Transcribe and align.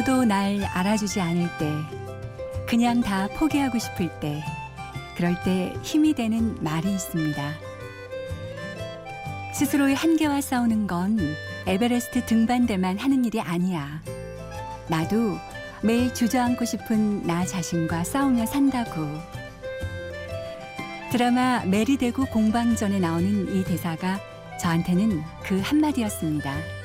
아무도 0.00 0.24
날 0.24 0.64
알아주지 0.64 1.20
않을 1.20 1.46
때, 1.58 1.70
그냥 2.66 3.02
다 3.02 3.28
포기하고 3.36 3.78
싶을 3.78 4.08
때, 4.18 4.42
그럴 5.14 5.36
때 5.42 5.74
힘이 5.82 6.14
되는 6.14 6.56
말이 6.62 6.90
있습니다. 6.90 7.52
스스로의 9.52 9.94
한계와 9.94 10.40
싸우는 10.40 10.86
건 10.86 11.18
에베레스트 11.66 12.24
등반대만 12.24 12.96
하는 12.96 13.26
일이 13.26 13.42
아니야. 13.42 14.00
나도 14.88 15.36
매일 15.82 16.14
주저앉고 16.14 16.64
싶은 16.64 17.26
나 17.26 17.44
자신과 17.44 18.04
싸우며 18.04 18.46
산다고. 18.46 19.06
드라마 21.12 21.62
메리대구 21.66 22.24
공방전에 22.26 23.00
나오는 23.00 23.54
이 23.54 23.64
대사가 23.64 24.18
저한테는 24.58 25.22
그 25.42 25.60
한마디였습니다. 25.60 26.79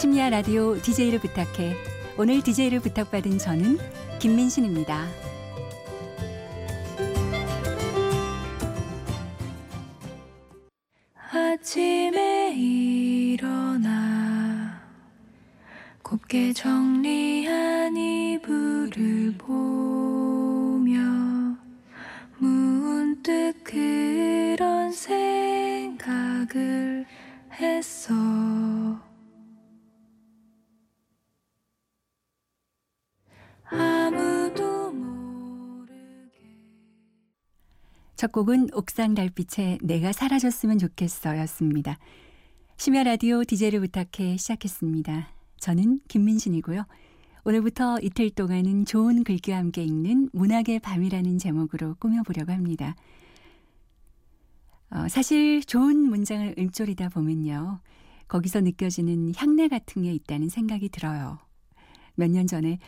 심야 0.00 0.30
라디오 0.30 0.80
DJ를 0.80 1.18
부탁해. 1.18 1.74
오늘 2.16 2.40
DJ를 2.40 2.78
부탁받은 2.78 3.36
저는 3.38 3.78
김민신입니다. 4.20 5.08
아침에 11.32 12.54
일어나 12.56 13.90
곱게 16.04 16.52
정리한 16.52 17.96
이불을 17.96 19.34
보며 19.36 21.00
문득 22.38 23.64
그런 23.64 24.92
생각을 24.92 25.98
했어. 27.58 28.37
첫 38.18 38.32
곡은 38.32 38.70
옥상 38.74 39.14
달빛에 39.14 39.78
내가 39.80 40.10
사라졌으면 40.10 40.78
좋겠어 40.78 41.38
였습니다. 41.38 42.00
심야 42.76 43.04
라디오 43.04 43.44
DJ를 43.44 43.78
부탁해 43.78 44.36
시작했습니다. 44.36 45.28
저는 45.60 46.00
김민신이고요. 46.08 46.84
오늘부터 47.44 48.00
이틀 48.02 48.30
동안은 48.30 48.86
좋은 48.86 49.22
글귀와 49.22 49.58
함께 49.58 49.84
읽는 49.84 50.30
문학의 50.32 50.80
밤이라는 50.80 51.38
제목으로 51.38 51.94
꾸며보려고 52.00 52.50
합니다. 52.50 52.96
어, 54.90 55.06
사실 55.06 55.62
좋은 55.62 55.96
문장을 55.96 56.56
읊조리다 56.58 57.10
보면요. 57.10 57.78
거기서 58.26 58.62
느껴지는 58.62 59.32
향내 59.36 59.68
같은 59.68 60.02
게 60.02 60.12
있다는 60.12 60.48
생각이 60.48 60.88
들어요. 60.88 61.38
몇 62.16 62.28
년 62.32 62.48
전에 62.48 62.80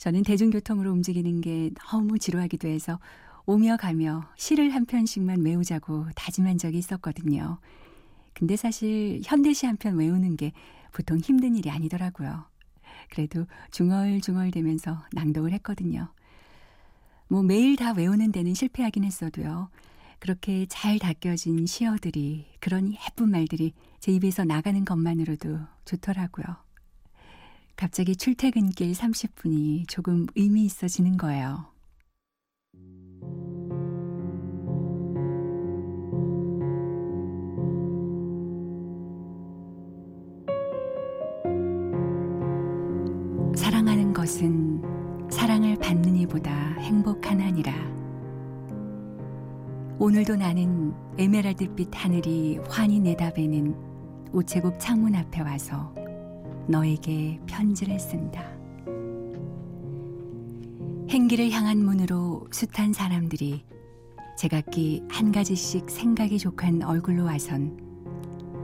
저는 0.00 0.24
대중교통으로 0.24 0.90
움직이는 0.90 1.40
게 1.40 1.70
너무 1.88 2.18
지루하기도 2.18 2.66
해서 2.66 2.98
오며 3.46 3.76
가며 3.76 4.28
시를 4.36 4.70
한 4.70 4.86
편씩만 4.86 5.44
외우자고 5.44 6.06
다짐한 6.14 6.58
적이 6.58 6.78
있었거든요. 6.78 7.58
근데 8.34 8.56
사실 8.56 9.20
현대시 9.24 9.66
한 9.66 9.76
편 9.76 9.96
외우는 9.96 10.36
게 10.36 10.52
보통 10.92 11.18
힘든 11.18 11.56
일이 11.56 11.70
아니더라고요. 11.70 12.44
그래도 13.10 13.46
중얼중얼대면서 13.72 15.02
낭독을 15.12 15.52
했거든요. 15.52 16.12
뭐 17.28 17.42
매일 17.42 17.76
다 17.76 17.92
외우는 17.92 18.30
데는 18.32 18.54
실패하긴 18.54 19.04
했어도요. 19.04 19.70
그렇게 20.18 20.66
잘 20.68 20.98
닦여진 20.98 21.66
시어들이 21.66 22.46
그런 22.60 22.92
예쁜 22.92 23.30
말들이 23.30 23.72
제 23.98 24.12
입에서 24.12 24.44
나가는 24.44 24.84
것만으로도 24.84 25.58
좋더라고요. 25.84 26.44
갑자기 27.74 28.14
출퇴근길 28.14 28.92
30분이 28.92 29.88
조금 29.88 30.26
의미 30.36 30.64
있어지는 30.64 31.16
거예요. 31.16 31.71
사랑하는 43.56 44.12
것은 44.12 44.82
사랑을 45.30 45.76
받는 45.76 46.16
이보다 46.16 46.52
행복한 46.78 47.40
하니라. 47.40 47.72
오늘도 49.98 50.36
나는 50.36 50.94
에메랄드빛 51.18 51.88
하늘이 51.92 52.58
환히 52.68 52.98
내다보는 53.00 53.74
우체국 54.32 54.78
창문 54.78 55.14
앞에 55.14 55.42
와서 55.42 55.94
너에게 56.66 57.38
편지를 57.46 58.00
쓴다. 58.00 58.42
행기를 61.10 61.50
향한 61.50 61.84
문으로 61.84 62.46
숱한 62.50 62.94
사람들이 62.94 63.64
제각기 64.38 65.04
한 65.10 65.30
가지씩 65.30 65.90
생각이 65.90 66.38
족한 66.38 66.82
얼굴로 66.82 67.24
와선 67.24 67.76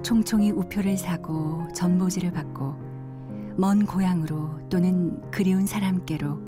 총총히 0.02 0.50
우표를 0.50 0.96
사고 0.96 1.68
전보지를 1.74 2.32
받고 2.32 2.87
먼 3.60 3.84
고향으로 3.86 4.68
또는 4.70 5.20
그리운 5.32 5.66
사람께로 5.66 6.38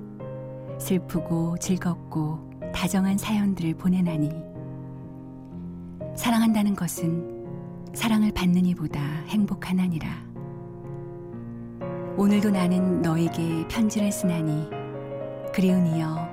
슬프고 0.78 1.56
즐겁고 1.58 2.38
다정한 2.72 3.18
사연들을 3.18 3.74
보내나니 3.74 4.30
사랑한다는 6.14 6.76
것은 6.76 7.90
사랑을 7.94 8.30
받는 8.30 8.64
이보다 8.64 9.00
행복한 9.26 9.80
아니라 9.80 10.08
오늘도 12.16 12.50
나는 12.50 13.02
너에게 13.02 13.66
편지를 13.66 14.12
쓰나니 14.12 14.70
그리운 15.52 15.88
이여 15.88 16.28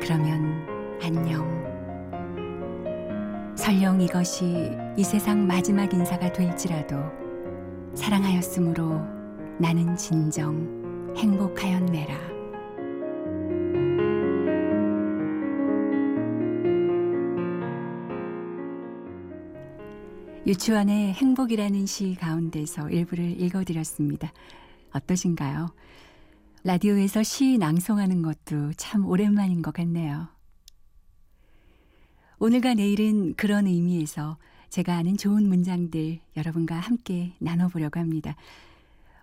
그러면 0.00 0.66
안녕. 1.02 1.44
설령 3.54 4.00
이것이 4.00 4.70
이 4.96 5.04
세상 5.04 5.46
마지막 5.46 5.92
인사가 5.92 6.32
될지라도 6.32 6.96
사랑하였으므로 7.94 9.15
나는 9.58 9.96
진정 9.96 11.14
행복하였네라. 11.16 12.14
유치원의 20.46 21.14
행복이라는 21.14 21.86
시 21.86 22.14
가운데서 22.16 22.90
일부를 22.90 23.40
읽어드렸습니다. 23.40 24.30
어떠신가요? 24.92 25.74
라디오에서 26.62 27.22
시 27.22 27.56
낭송하는 27.56 28.20
것도 28.20 28.74
참 28.76 29.06
오랜만인 29.06 29.62
것 29.62 29.72
같네요. 29.72 30.28
오늘과 32.38 32.74
내일은 32.74 33.34
그런 33.36 33.66
의미에서 33.66 34.36
제가 34.68 34.96
아는 34.96 35.16
좋은 35.16 35.48
문장들 35.48 36.20
여러분과 36.36 36.74
함께 36.74 37.32
나눠보려고 37.38 37.98
합니다. 37.98 38.36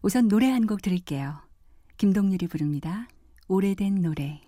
우선 0.04 0.28
노래 0.28 0.52
한 0.52 0.68
곡 0.68 0.82
들을게요. 0.82 1.36
김동률이 1.98 2.48
부릅니다. 2.48 3.08
오래된 3.48 4.02
노래. 4.02 4.42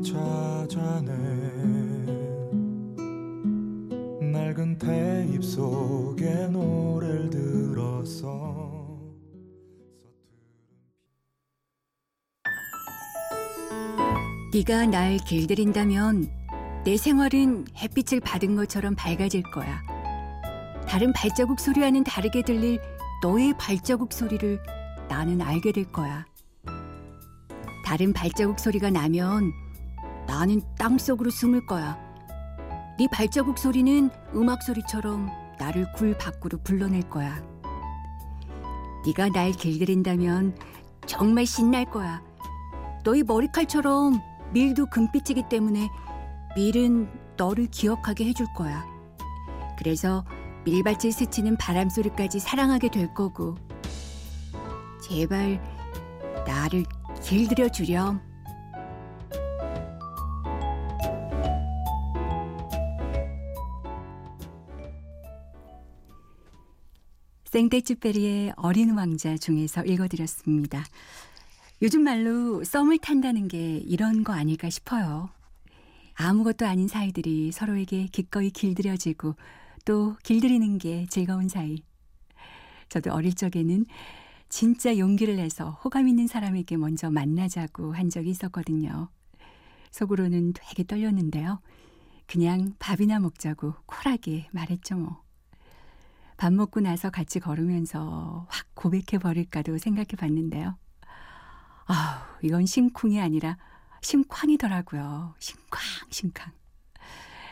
찾아낸 0.00 1.16
낡은 4.20 4.78
테잎 4.78 5.42
속에 5.42 6.46
노 6.48 6.87
들었어 8.08 8.88
네가 14.52 14.86
날 14.86 15.18
길들인다면 15.18 16.30
내 16.84 16.96
생활은 16.96 17.66
햇빛을 17.76 18.20
받은 18.20 18.56
것처럼 18.56 18.94
밝아질 18.94 19.42
거야. 19.52 19.82
다른 20.88 21.12
발자국 21.12 21.60
소리와는 21.60 22.02
다르게 22.04 22.40
들릴 22.42 22.80
너의 23.22 23.52
발자국 23.58 24.12
소리를 24.12 24.58
나는 25.08 25.42
알게 25.42 25.72
될 25.72 25.92
거야. 25.92 26.24
다른 27.84 28.14
발자국 28.14 28.58
소리가 28.58 28.90
나면 28.90 29.52
나는 30.26 30.62
땅 30.78 30.96
속으로 30.96 31.28
숨을 31.28 31.66
거야. 31.66 31.98
네 32.98 33.06
발자국 33.12 33.58
소리는 33.58 34.08
음악 34.34 34.62
소리처럼 34.62 35.28
나를 35.58 35.92
굴 35.92 36.16
밖으로 36.16 36.58
불러낼 36.64 37.02
거야. 37.02 37.57
네가 39.08 39.30
날 39.30 39.52
길들인다면 39.52 40.54
정말 41.06 41.46
신날 41.46 41.86
거야. 41.86 42.22
너희 43.04 43.22
머리칼처럼 43.22 44.20
밀도 44.52 44.86
금빛이기 44.90 45.44
때문에 45.48 45.88
밀은 46.56 47.08
너를 47.38 47.68
기억하게 47.68 48.26
해줄 48.26 48.46
거야. 48.54 48.84
그래서 49.78 50.24
밀밭을 50.64 51.12
스치는 51.12 51.56
바람 51.56 51.88
소리까지 51.88 52.38
사랑하게 52.38 52.90
될 52.90 53.14
거고. 53.14 53.56
제발 55.02 55.62
나를 56.46 56.84
길들여 57.22 57.70
주렴. 57.70 58.20
생떼쭈베리의 67.58 68.52
어린 68.54 68.92
왕자 68.92 69.36
중에서 69.36 69.84
읽어드렸습니다. 69.84 70.84
요즘 71.82 72.02
말로 72.04 72.62
썸을 72.62 72.98
탄다는 72.98 73.48
게 73.48 73.78
이런 73.78 74.22
거 74.22 74.32
아닐까 74.32 74.70
싶어요. 74.70 75.28
아무것도 76.14 76.66
아닌 76.66 76.86
사이들이 76.86 77.50
서로에게 77.50 78.06
기꺼이 78.12 78.50
길들여지고 78.50 79.34
또 79.84 80.16
길들이는 80.22 80.78
게 80.78 81.06
즐거운 81.10 81.48
사이. 81.48 81.82
저도 82.90 83.12
어릴 83.12 83.34
적에는 83.34 83.86
진짜 84.48 84.96
용기를 84.96 85.34
내서 85.34 85.80
호감 85.82 86.06
있는 86.06 86.28
사람에게 86.28 86.76
먼저 86.76 87.10
만나자고 87.10 87.92
한 87.92 88.08
적이 88.08 88.30
있었거든요. 88.30 89.08
속으로는 89.90 90.52
되게 90.54 90.84
떨렸는데요. 90.84 91.60
그냥 92.28 92.74
밥이나 92.78 93.18
먹자고 93.18 93.74
쿨하게 93.86 94.46
말했죠 94.52 94.96
뭐. 94.96 95.27
밥 96.38 96.52
먹고 96.52 96.80
나서 96.80 97.10
같이 97.10 97.40
걸으면서 97.40 98.46
확 98.48 98.66
고백해 98.74 99.18
버릴까도 99.20 99.76
생각해 99.76 100.10
봤는데요. 100.16 100.78
아우, 101.86 102.20
이건 102.42 102.64
심쿵이 102.64 103.20
아니라 103.20 103.58
심쾅이더라고요. 104.02 105.34
심쾅, 105.40 105.80
심쾅. 106.10 106.52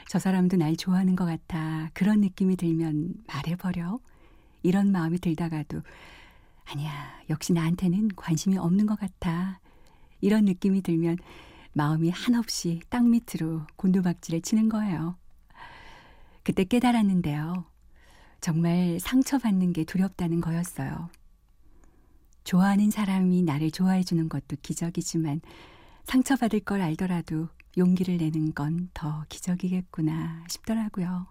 저 0.08 0.20
사람도 0.20 0.56
날 0.56 0.76
좋아하는 0.76 1.16
것 1.16 1.24
같아. 1.24 1.90
그런 1.94 2.20
느낌이 2.20 2.56
들면 2.56 3.14
말해버려. 3.26 3.98
이런 4.62 4.92
마음이 4.92 5.18
들다가도 5.18 5.82
아니야, 6.66 6.92
역시 7.28 7.52
나한테는 7.52 8.10
관심이 8.14 8.56
없는 8.56 8.86
것 8.86 8.98
같아. 8.98 9.58
이런 10.20 10.44
느낌이 10.44 10.82
들면 10.82 11.18
마음이 11.72 12.10
한없이 12.10 12.80
땅 12.88 13.10
밑으로 13.10 13.66
곤두박질을 13.74 14.42
치는 14.42 14.68
거예요. 14.68 15.16
그때 16.44 16.62
깨달았는데요. 16.62 17.64
정말 18.40 18.98
상처받는 19.00 19.72
게 19.72 19.84
두렵다는 19.84 20.40
거였어요. 20.40 21.10
좋아하는 22.44 22.90
사람이 22.90 23.42
나를 23.42 23.70
좋아해 23.70 24.04
주는 24.04 24.28
것도 24.28 24.56
기적이지만 24.62 25.40
상처받을 26.04 26.60
걸 26.60 26.80
알더라도 26.80 27.48
용기를 27.76 28.16
내는 28.18 28.54
건 28.54 28.88
더 28.94 29.24
기적이겠구나 29.28 30.44
싶더라고요. 30.48 31.26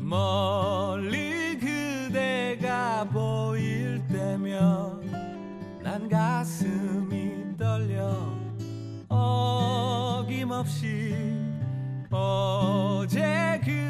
멀리 0.00 1.58
그대가 1.58 3.04
보일 3.10 4.02
때면 4.08 5.80
난 5.82 6.08
가슴 6.08 7.07
어김없이 10.48 11.14
어제 12.10 13.60
그 13.64 13.87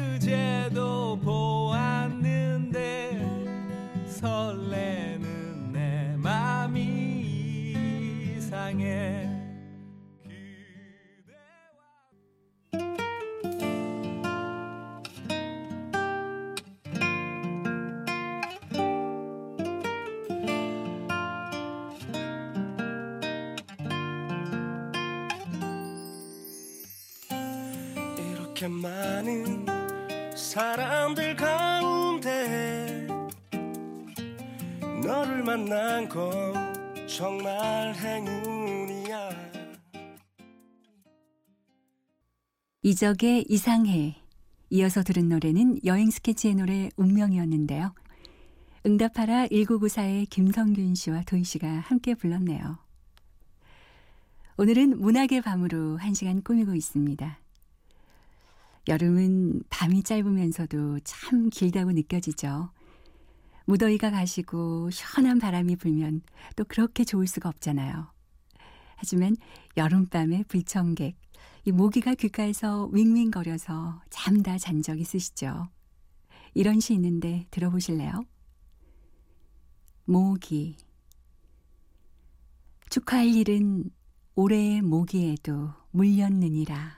이적의 42.81 43.47
이상해. 43.49 44.15
이어서 44.69 45.03
들은 45.03 45.27
노래는 45.27 45.79
여행 45.83 46.09
스케치의 46.09 46.55
노래 46.55 46.89
운명이었는데요. 46.95 47.93
응답하라 48.85 49.47
1994의 49.47 50.29
김성균 50.29 50.95
씨와 50.95 51.23
도희 51.23 51.43
씨가 51.43 51.67
함께 51.67 52.15
불렀네요. 52.15 52.77
오늘은 54.55 55.01
문학의 55.01 55.41
밤으로 55.41 55.97
한 55.97 56.13
시간 56.13 56.41
꾸미고 56.41 56.73
있습니다. 56.73 57.39
여름은 58.87 59.63
밤이 59.69 60.03
짧으면서도 60.03 60.99
참 61.03 61.49
길다고 61.49 61.91
느껴지죠. 61.91 62.69
무더위가 63.65 64.09
가시고 64.09 64.89
시원한 64.89 65.37
바람이 65.37 65.75
불면 65.75 66.21
또 66.55 66.63
그렇게 66.63 67.03
좋을 67.03 67.27
수가 67.27 67.49
없잖아요. 67.49 68.09
하지만 68.95 69.35
여름밤의 69.75 70.45
불청객, 70.47 71.17
이 71.65 71.71
모기가 71.71 72.15
귓가에서 72.15 72.85
윙윙거려서 72.93 74.01
잠다 74.09 74.57
잔 74.57 74.81
적 74.81 74.99
있으시죠? 74.99 75.69
이런 76.53 76.79
시 76.79 76.93
있는데 76.93 77.45
들어보실래요? 77.51 78.23
모기 80.05 80.75
축하할 82.89 83.27
일은 83.27 83.91
올해의 84.35 84.81
모기에도 84.81 85.71
물렸느니라. 85.91 86.97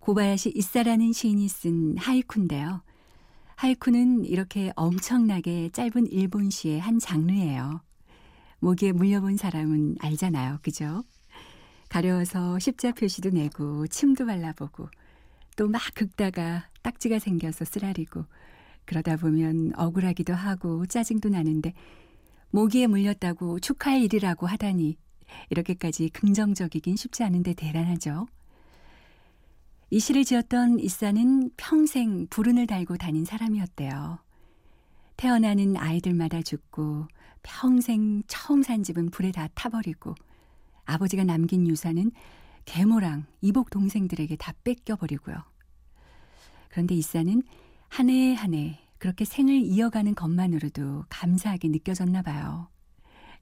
고바야시 0.00 0.52
이사라는 0.56 1.12
시인이 1.12 1.48
쓴 1.48 1.96
하이쿠인데요. 1.98 2.82
하이쿠는 3.56 4.24
이렇게 4.24 4.72
엄청나게 4.74 5.70
짧은 5.70 6.06
일본 6.10 6.48
시의 6.50 6.80
한 6.80 6.98
장르예요. 6.98 7.82
모기에 8.60 8.92
물려본 8.92 9.36
사람은 9.36 9.96
알잖아요. 10.00 10.58
그죠? 10.62 11.04
가려워서 11.88 12.58
십자 12.58 12.92
표시도 12.92 13.30
내고 13.30 13.86
침도 13.86 14.26
발라보고 14.26 14.88
또 15.56 15.68
막 15.68 15.82
긁다가 15.94 16.68
딱지가 16.82 17.18
생겨서 17.18 17.64
쓰라리고 17.64 18.24
그러다 18.84 19.16
보면 19.16 19.72
억울하기도 19.76 20.32
하고 20.34 20.86
짜증도 20.86 21.30
나는데 21.30 21.74
모기에 22.50 22.86
물렸다고 22.86 23.58
축하할 23.60 24.02
일이라고 24.02 24.46
하다니 24.46 24.96
이렇게까지 25.50 26.08
긍정적이긴 26.10 26.96
쉽지 26.96 27.22
않은데 27.24 27.54
대단하죠. 27.54 28.26
이 29.90 30.00
시를 30.00 30.24
지었던 30.24 30.80
이사는 30.80 31.50
평생 31.56 32.26
불운을 32.28 32.66
달고 32.66 32.96
다닌 32.96 33.24
사람이었대요. 33.24 34.18
태어나는 35.18 35.76
아이들마다 35.76 36.42
죽고 36.42 37.08
평생 37.42 38.22
처음 38.28 38.62
산 38.62 38.84
집은 38.84 39.10
불에 39.10 39.32
다 39.32 39.48
타버리고 39.54 40.14
아버지가 40.84 41.24
남긴 41.24 41.66
유산은 41.66 42.12
계모랑 42.64 43.26
이복 43.40 43.70
동생들에게 43.70 44.36
다 44.36 44.52
뺏겨버리고요. 44.62 45.36
그런데 46.70 46.94
이사는 46.94 47.42
한 47.88 48.08
해 48.10 48.34
한 48.34 48.54
해 48.54 48.78
그렇게 48.98 49.24
생을 49.24 49.54
이어가는 49.62 50.14
것만으로도 50.14 51.06
감사하게 51.08 51.68
느껴졌나 51.68 52.22
봐요. 52.22 52.68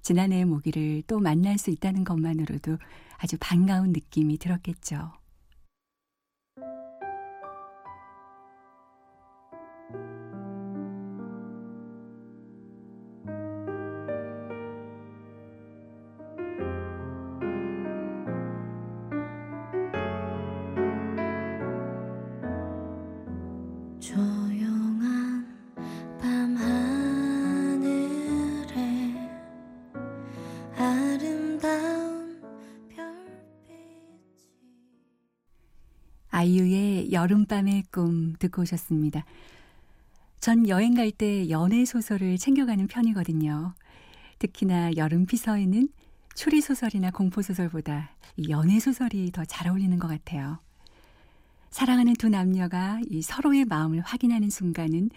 지난해의 0.03 0.47
모기를 0.47 1.03
또 1.07 1.19
만날 1.21 1.59
수 1.59 1.71
있다는 1.71 2.05
것만으로도 2.05 2.79
아주 3.19 3.37
반가운 3.39 3.93
느낌이 3.93 4.39
들었겠죠. 4.39 5.13
의 37.07 37.13
여름밤의 37.13 37.85
꿈 37.91 38.35
듣고 38.39 38.63
오셨습니다. 38.63 39.25
전 40.41 40.69
여행 40.69 40.95
갈 40.95 41.11
때 41.13 41.49
연애 41.49 41.85
소설을 41.85 42.37
챙겨가는 42.39 42.87
편이거든요. 42.89 43.75
특히나 44.39 44.97
여름 44.97 45.27
피서에는 45.27 45.89
추리 46.35 46.61
소설이나 46.61 47.11
공포 47.11 47.43
소설보다 47.43 48.11
이 48.37 48.51
연애 48.51 48.79
소설이 48.81 49.31
더 49.33 49.45
잘 49.45 49.69
어울리는 49.69 49.99
것 49.99 50.09
같아요. 50.09 50.59
사랑하는 51.71 52.15
두 52.15 52.29
남녀가 52.29 53.01
이 53.09 53.23
서로의 53.23 53.65
마음을 53.65 54.01
확인하는 54.01 54.51
순간은 54.51 55.11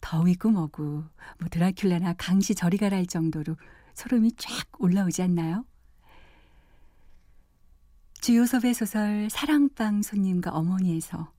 더위고 0.00 0.50
뭐고 0.50 0.82
뭐 0.82 1.48
드라큘라나 1.50 2.14
강시 2.18 2.54
저리 2.54 2.76
가라 2.78 2.96
할 2.96 3.06
정도로 3.06 3.56
소름이 3.94 4.32
쫙 4.36 4.66
올라오지 4.78 5.22
않나요? 5.22 5.64
주요섭의 8.20 8.74
소설 8.74 9.30
사랑방 9.30 10.02
손님과 10.02 10.50
어머니에서 10.50 11.32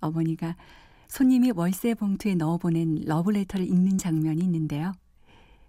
어머니가 0.00 0.54
손님이 1.08 1.50
월세 1.50 1.94
봉투에 1.94 2.36
넣어보낸 2.36 3.02
러브레터를 3.04 3.66
읽는 3.66 3.98
장면이 3.98 4.40
있는데요. 4.44 4.92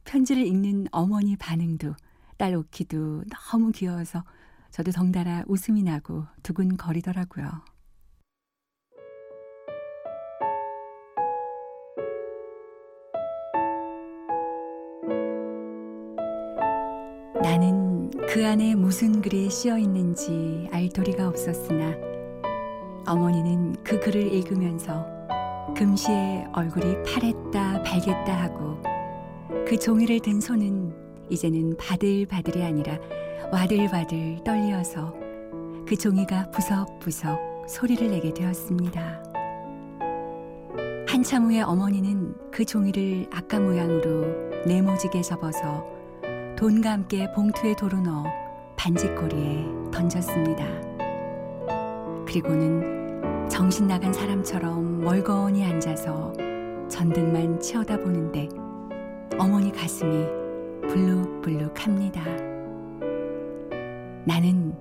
편지를 0.06 0.46
읽는 0.46 0.88
어머니 0.92 1.36
반응도 1.36 1.96
딸 2.38 2.56
오키도 2.56 3.24
너무 3.52 3.72
귀여워서 3.72 4.24
저도 4.70 4.92
덩달아 4.92 5.46
웃음이 5.48 5.82
나고 5.82 6.26
두근거리더라고요. 6.44 7.50
나는 17.42 17.91
그 18.12 18.46
안에 18.46 18.76
무슨 18.76 19.22
글이 19.22 19.50
씌어 19.50 19.78
있는지 19.78 20.68
알 20.72 20.90
도리가 20.90 21.28
없었으나 21.28 21.96
어머니는 23.08 23.76
그 23.84 24.00
글을 24.00 24.34
읽으면서 24.34 25.06
금시에 25.76 26.46
얼굴이 26.52 27.04
파랬다 27.04 27.82
발겠다 27.84 28.34
하고 28.34 28.82
그 29.66 29.80
종이를 29.80 30.20
든 30.20 30.42
손은 30.42 30.94
이제는 31.30 31.78
바들바들이 31.78 32.64
아니라 32.64 33.00
와들와들 33.52 34.44
떨리어서 34.44 35.14
그 35.88 35.96
종이가 35.96 36.52
부석부석 36.52 37.66
소리를 37.70 38.10
내게 38.10 38.34
되었습니다. 38.34 39.24
한참 41.08 41.46
후에 41.46 41.62
어머니는 41.62 42.36
그 42.52 42.66
종이를 42.66 43.28
아까 43.32 43.60
모양으로 43.60 44.64
네모지게 44.66 45.22
접어서 45.22 46.01
돈과 46.62 46.92
함께 46.92 47.28
봉투에 47.32 47.76
도로 47.76 48.00
넣어 48.02 48.24
반지꼬리에 48.76 49.66
던졌습니다. 49.92 50.64
그리고는 52.28 53.50
정신 53.50 53.88
나간 53.88 54.14
사람처럼 54.14 55.02
멀거니 55.04 55.66
앉아서 55.66 56.32
전등만 56.88 57.60
치어다 57.60 57.98
보는데 57.98 58.48
어머니 59.40 59.72
가슴이 59.72 60.24
불룩불룩합니다. 60.88 62.22
나는 64.24 64.76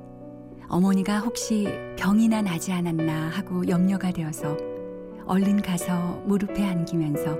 어머니가 0.69 1.21
혹시 1.21 1.67
병이 1.97 2.29
나 2.29 2.43
나지 2.43 2.75
않았나 2.75 3.31
하고 3.31 3.67
염려가 3.67 4.13
되어서 4.13 4.55
얼른 5.25 5.63
가서 5.63 6.21
무릎에 6.27 6.63
안기면서 6.63 7.39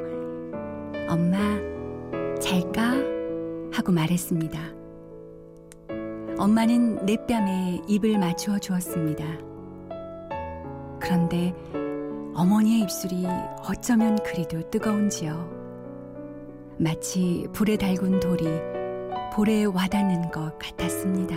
엄마 1.11 1.39
잘까? 2.41 3.20
하고 3.73 3.93
말했습니다. 3.93 4.59
엄마는 6.39 7.05
내 7.05 7.17
뺨에 7.27 7.83
입을 7.87 8.19
맞추어 8.19 8.59
주었습니다. 8.59 9.25
그런데 10.99 11.55
어머니의 12.35 12.81
입술이 12.81 13.27
어쩌면 13.69 14.19
그리도 14.23 14.71
뜨거운지요. 14.71 15.61
마치 16.79 17.47
불에 17.53 17.77
달군 17.77 18.21
돌이 18.21 18.45
볼에 19.35 19.65
와닿는 19.65 20.31
것 20.31 20.59
같았습니다. 20.59 21.37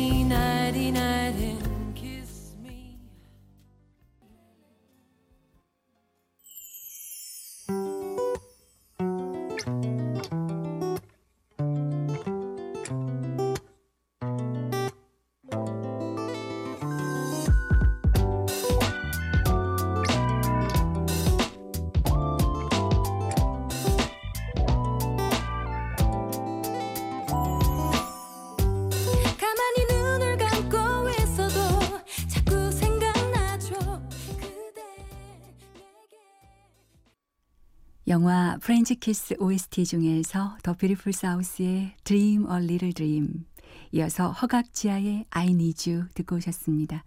영화 38.11 38.57
프렌치 38.61 38.95
키스 38.95 39.35
OST 39.39 39.85
중에서 39.85 40.57
The 40.63 40.73
Beautiful 40.73 41.13
South의 41.13 41.95
Dream 42.03 42.43
a 42.43 42.57
Little 42.57 42.93
Dream 42.93 43.45
이어서 43.93 44.31
허각 44.31 44.83
지아의 44.83 45.27
I 45.29 45.51
Need 45.51 45.89
You 45.89 46.07
듣고 46.13 46.35
오셨습니다. 46.35 47.05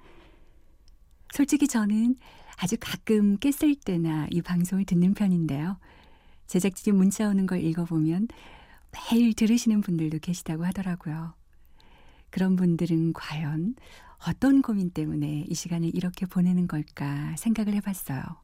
솔직히 1.30 1.68
저는 1.68 2.16
아주 2.56 2.78
가끔 2.80 3.36
깼을 3.36 3.74
때나 3.84 4.28
이 4.30 4.40
방송을 4.40 4.86
듣는 4.86 5.12
편인데요. 5.12 5.76
제작진이 6.46 6.96
문자 6.96 7.28
오는 7.28 7.44
걸 7.44 7.62
읽어보면 7.62 8.28
매일 8.90 9.34
들으시는 9.34 9.82
분들도 9.82 10.20
계시다고 10.20 10.64
하더라고요. 10.64 11.34
그런 12.30 12.56
분들은 12.56 13.12
과연 13.12 13.74
어떤 14.26 14.62
고민 14.62 14.88
때문에 14.88 15.44
이 15.46 15.54
시간을 15.54 15.94
이렇게 15.94 16.24
보내는 16.24 16.66
걸까 16.66 17.36
생각을 17.36 17.74
해봤어요. 17.74 18.43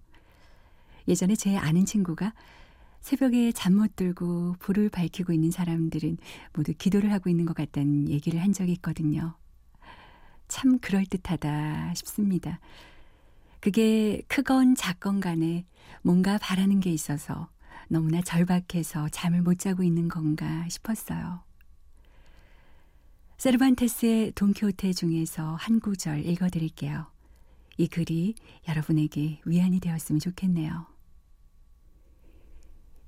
예전에 1.08 1.34
제 1.36 1.56
아는 1.56 1.84
친구가 1.84 2.32
새벽에 3.00 3.52
잠 3.52 3.74
못 3.74 3.96
들고 3.96 4.56
불을 4.58 4.90
밝히고 4.90 5.32
있는 5.32 5.50
사람들은 5.50 6.18
모두 6.52 6.74
기도를 6.76 7.12
하고 7.12 7.30
있는 7.30 7.46
것 7.46 7.56
같다는 7.56 8.08
얘기를 8.08 8.42
한 8.42 8.52
적이 8.52 8.72
있거든요. 8.72 9.34
참 10.48 10.78
그럴듯하다 10.80 11.94
싶습니다. 11.94 12.60
그게 13.60 14.22
크건 14.28 14.74
작건 14.74 15.20
간에 15.20 15.64
뭔가 16.02 16.38
바라는 16.38 16.80
게 16.80 16.90
있어서 16.90 17.48
너무나 17.88 18.20
절박해서 18.22 19.08
잠을 19.10 19.42
못 19.42 19.58
자고 19.58 19.82
있는 19.82 20.08
건가 20.08 20.66
싶었어요. 20.68 21.42
세르반테스의 23.38 24.32
돈키호테 24.32 24.92
중에서 24.92 25.54
한 25.54 25.80
구절 25.80 26.26
읽어드릴게요. 26.26 27.06
이 27.80 27.88
글이 27.88 28.34
여러분에게 28.68 29.40
위안이 29.46 29.80
되었으면 29.80 30.20
좋겠네요. 30.20 30.84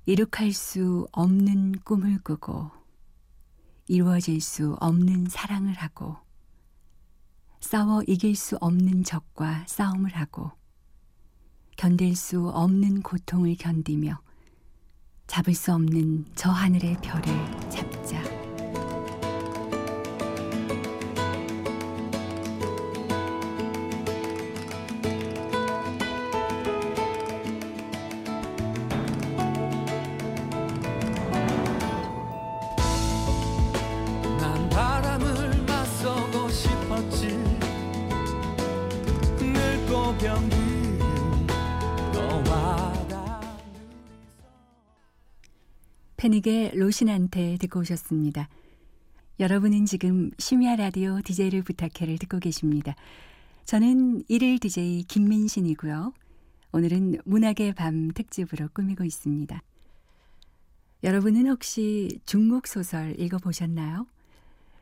이룩할 0.07 0.51
수 0.51 1.07
없는 1.11 1.73
꿈을 1.83 2.17
꾸고 2.23 2.71
이루어질 3.87 4.41
수 4.41 4.75
없는 4.79 5.27
사랑을 5.29 5.73
하고 5.73 6.17
싸워 7.59 8.01
이길 8.07 8.35
수 8.35 8.57
없는 8.61 9.03
적과 9.03 9.63
싸움을 9.67 10.15
하고 10.15 10.51
견딜 11.77 12.15
수 12.15 12.49
없는 12.49 13.03
고통을 13.03 13.55
견디며 13.55 14.19
잡을 15.27 15.53
수 15.53 15.71
없는 15.71 16.25
저 16.33 16.49
하늘의 16.49 16.97
별을 17.03 17.69
잡 17.69 17.92
패닉의 46.33 46.71
로신한테 46.77 47.57
듣고 47.59 47.81
오셨습니다. 47.81 48.49
여러분은 49.39 49.85
지금 49.85 50.31
심야 50.39 50.75
라디오 50.75 51.21
DJ를 51.21 51.61
부탁해를 51.61 52.17
듣고 52.17 52.39
계십니다. 52.39 52.95
저는 53.65 54.23
일일 54.27 54.57
DJ 54.57 55.03
김민신이고요. 55.03 56.11
오늘은 56.71 57.19
문학의 57.25 57.73
밤 57.75 58.09
특집으로 58.09 58.69
꾸미고 58.73 59.03
있습니다. 59.03 59.61
여러분은 61.03 61.47
혹시 61.49 62.19
중국 62.25 62.65
소설 62.65 63.19
읽어보셨나요? 63.19 64.07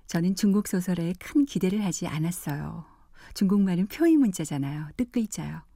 저는 0.08 0.36
중국 0.36 0.70
소설에 0.70 1.13
큰 1.20 1.46
기대를 1.46 1.84
하지 1.84 2.08
않았어요. 2.08 2.86
중국말은 3.34 3.88
표의 3.88 4.15
문자잖아요. 4.15 4.91
뜻글자요. 4.96 5.71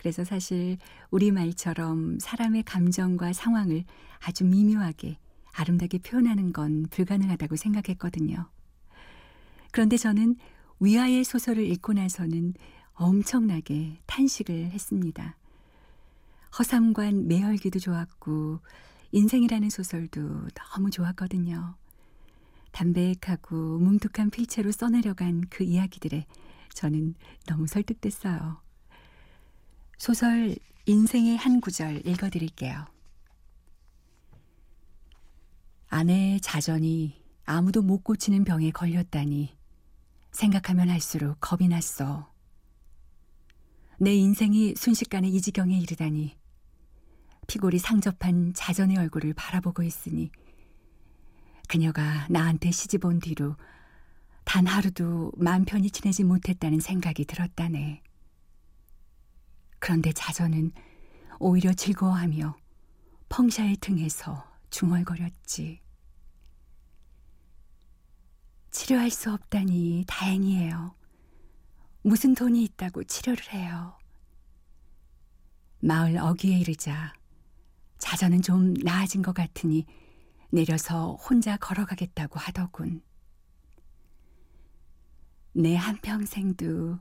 그래서 0.00 0.24
사실 0.24 0.78
우리말처럼 1.10 2.20
사람의 2.20 2.62
감정과 2.62 3.34
상황을 3.34 3.84
아주 4.20 4.46
미묘하게 4.46 5.18
아름답게 5.52 5.98
표현하는 5.98 6.54
건 6.54 6.86
불가능하다고 6.90 7.56
생각했거든요. 7.56 8.48
그런데 9.70 9.98
저는 9.98 10.36
위아의 10.80 11.22
소설을 11.24 11.66
읽고 11.66 11.92
나서는 11.92 12.54
엄청나게 12.94 14.00
탄식을 14.06 14.70
했습니다. 14.70 15.36
허삼관 16.58 17.28
매혈기도 17.28 17.78
좋았고 17.78 18.60
인생이라는 19.12 19.68
소설도 19.68 20.48
너무 20.54 20.88
좋았거든요. 20.88 21.74
담백하고 22.72 23.78
뭉툭한 23.80 24.30
필체로 24.30 24.72
써내려간 24.72 25.42
그 25.50 25.62
이야기들에 25.62 26.24
저는 26.72 27.16
너무 27.46 27.66
설득됐어요. 27.66 28.69
소설 30.00 30.56
인생의 30.86 31.36
한 31.36 31.60
구절 31.60 32.06
읽어드릴게요. 32.06 32.86
아내의 35.90 36.40
자전이 36.40 37.22
아무도 37.44 37.82
못 37.82 38.02
고치는 38.02 38.44
병에 38.44 38.70
걸렸다니 38.70 39.54
생각하면 40.32 40.88
할수록 40.88 41.36
겁이 41.40 41.68
났어. 41.68 42.32
내 43.98 44.14
인생이 44.14 44.74
순식간에 44.74 45.28
이 45.28 45.38
지경에 45.38 45.78
이르다니 45.78 46.34
피골이 47.46 47.78
상접한 47.78 48.54
자전의 48.54 48.96
얼굴을 48.96 49.34
바라보고 49.34 49.82
있으니 49.82 50.30
그녀가 51.68 52.26
나한테 52.30 52.70
시집 52.70 53.04
온 53.04 53.20
뒤로 53.20 53.54
단 54.44 54.66
하루도 54.66 55.32
마음 55.36 55.66
편히 55.66 55.90
지내지 55.90 56.24
못했다는 56.24 56.80
생각이 56.80 57.26
들었다네. 57.26 58.02
그런데 59.80 60.12
자전은 60.12 60.72
오히려 61.40 61.72
즐거워하며 61.72 62.56
펑샤의 63.30 63.78
등에서 63.78 64.46
중얼거렸지. 64.70 65.80
치료할 68.70 69.10
수 69.10 69.32
없다니 69.32 70.04
다행이에요. 70.06 70.94
무슨 72.02 72.34
돈이 72.34 72.62
있다고 72.64 73.04
치료를 73.04 73.52
해요. 73.52 73.98
마을 75.80 76.18
어귀에 76.18 76.58
이르자 76.58 77.12
자전은 77.98 78.42
좀 78.42 78.74
나아진 78.74 79.22
것 79.22 79.34
같으니 79.34 79.86
내려서 80.50 81.14
혼자 81.14 81.56
걸어가겠다고 81.56 82.38
하더군. 82.38 83.02
내 85.52 85.74
한평생도 85.74 86.98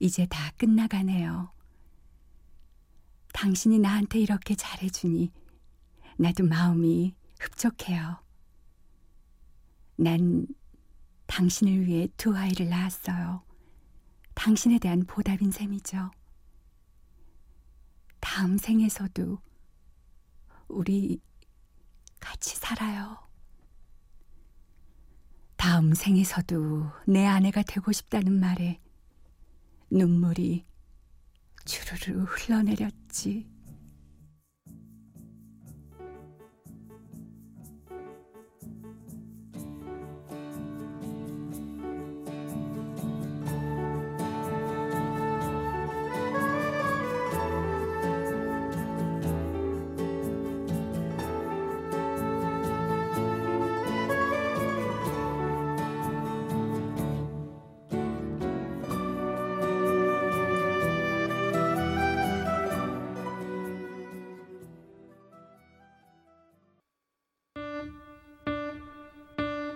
이제 0.00 0.26
다 0.26 0.50
끝나가네요. 0.56 1.52
당신이 3.32 3.78
나한테 3.78 4.20
이렇게 4.20 4.54
잘해주니 4.54 5.32
나도 6.18 6.44
마음이 6.44 7.14
흡족해요. 7.40 8.22
난 9.96 10.46
당신을 11.26 11.86
위해 11.86 12.08
두 12.16 12.36
아이를 12.36 12.68
낳았어요. 12.68 13.42
당신에 14.34 14.78
대한 14.78 15.04
보답인 15.04 15.50
셈이죠. 15.50 16.10
다음 18.20 18.56
생에서도 18.56 19.38
우리 20.68 21.20
같이 22.20 22.56
살아요. 22.56 23.18
다음 25.56 25.94
생에서도 25.94 26.90
내 27.06 27.26
아내가 27.26 27.62
되고 27.62 27.92
싶다는 27.92 28.38
말에 28.38 28.80
눈물이 29.90 30.64
주르르 31.64 32.24
흘러내렸지. 32.24 33.51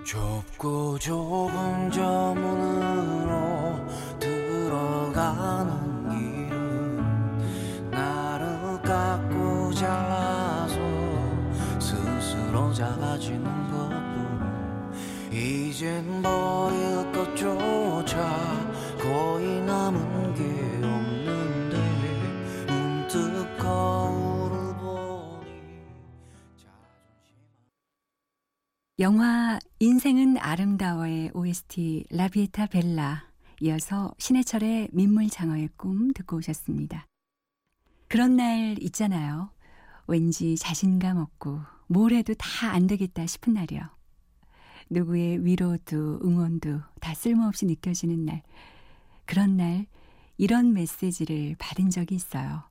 좁고 0.06 0.96
좁은 1.00 1.90
저 1.90 2.32
문으로 2.36 3.84
들어가는 4.20 6.10
길은 6.10 7.90
나를 7.90 8.80
깎고 8.82 9.74
잘라서 9.74 10.76
스스로 11.80 12.72
작아지는 12.72 13.42
것뿐. 13.72 14.94
이젠 15.32 16.22
버릴 16.22 17.10
것조차 17.10 18.45
영화 28.98 29.58
인생은 29.78 30.38
아름다워의 30.38 31.32
OST 31.34 32.06
라비에타 32.10 32.66
벨라 32.66 33.26
이어서 33.60 34.14
신해철의 34.18 34.88
민물장어의 34.92 35.68
꿈 35.76 36.12
듣고 36.14 36.38
오셨습니다. 36.38 37.06
그런 38.08 38.36
날 38.36 38.76
있잖아요. 38.82 39.50
왠지 40.06 40.56
자신감 40.56 41.18
없고 41.18 41.60
뭘 41.88 42.12
해도 42.12 42.32
다 42.34 42.70
안 42.72 42.86
되겠다 42.86 43.26
싶은 43.26 43.52
날이요. 43.54 43.82
누구의 44.88 45.44
위로도 45.44 46.20
응원도 46.24 46.80
다 47.00 47.14
쓸모없이 47.14 47.66
느껴지는 47.66 48.24
날. 48.24 48.42
그런 49.26 49.56
날 49.58 49.86
이런 50.38 50.72
메시지를 50.72 51.56
받은 51.58 51.90
적이 51.90 52.14
있어요. 52.14 52.62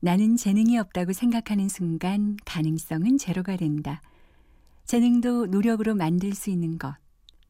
나는 0.00 0.36
재능이 0.36 0.78
없다고 0.78 1.12
생각하는 1.12 1.68
순간 1.68 2.36
가능성은 2.46 3.18
제로가 3.18 3.56
된다. 3.56 4.00
재능도 4.86 5.46
노력으로 5.46 5.94
만들 5.94 6.34
수 6.34 6.48
있는 6.48 6.78
것. 6.78 6.94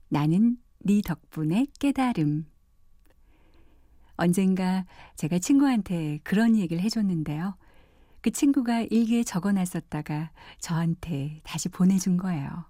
나는 0.09 0.59
네 0.81 1.01
덕분에 1.01 1.69
깨달음. 1.79 2.47
언젠가 4.17 4.85
제가 5.17 5.39
친구한테 5.39 6.19
그런 6.25 6.57
얘기를 6.57 6.83
해줬는데요. 6.83 7.57
그 8.21 8.31
친구가 8.31 8.83
일기에 8.91 9.23
적어놨었다가 9.23 10.31
저한테 10.59 11.41
다시 11.45 11.69
보내준 11.69 12.17
거예요. 12.17 12.65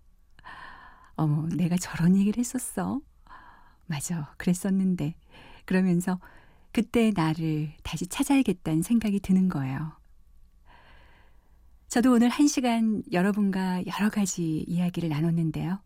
어머, 1.17 1.49
내가 1.49 1.77
저런 1.77 2.17
얘기를 2.17 2.39
했었어? 2.39 3.01
맞아, 3.87 4.33
그랬었는데. 4.37 5.17
그러면서 5.65 6.21
그때 6.73 7.13
나를 7.15 7.73
다시 7.83 8.07
찾아야겠다는 8.07 8.83
생각이 8.83 9.21
드는 9.21 9.49
거예요. 9.49 9.93
저도 11.89 12.13
오늘 12.13 12.29
한 12.29 12.47
시간 12.47 13.03
여러분과 13.11 13.83
여러 13.87 14.11
가지 14.11 14.65
이야기를 14.69 15.09
나눴는데요. 15.09 15.81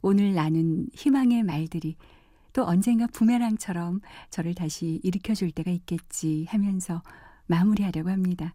오늘 0.00 0.34
나눈 0.34 0.86
희망의 0.94 1.42
말들이 1.42 1.96
또 2.52 2.64
언젠가 2.64 3.08
부메랑처럼 3.08 4.00
저를 4.30 4.54
다시 4.54 5.00
일으켜 5.02 5.34
줄 5.34 5.50
때가 5.50 5.72
있겠지 5.72 6.46
하면서 6.48 7.02
마무리하려고 7.46 8.10
합니다. 8.10 8.54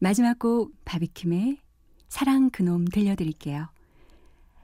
마지막 0.00 0.38
곡 0.38 0.74
바비킴의 0.84 1.58
사랑 2.08 2.50
그놈 2.50 2.86
들려드릴게요. 2.86 3.68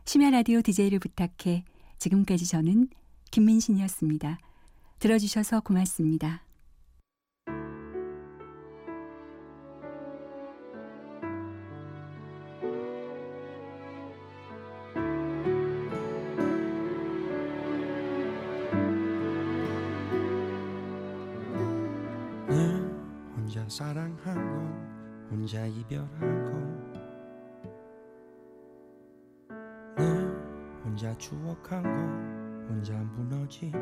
심야 0.07 0.31
라디오 0.31 0.61
DJ를 0.61 0.99
부탁해 0.99 1.65
지금까지 1.99 2.47
저는 2.47 2.89
김민신이었습니다. 3.31 4.39
들어주셔서 4.99 5.61
고맙습니다. 5.61 6.47
사랑하고 23.69 24.41
혼자 25.31 25.67
이별하고 25.67 26.17
늘 29.97 30.81
혼자 30.83 31.13
추억하고 31.19 31.87
혼자 32.69 32.95
무너지고 32.95 33.79